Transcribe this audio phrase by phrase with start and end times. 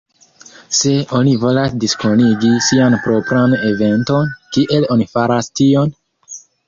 [0.75, 5.95] Se oni volas diskonigi sian propran eventon, kiel oni faras tion?